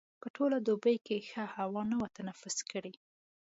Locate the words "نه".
1.91-1.95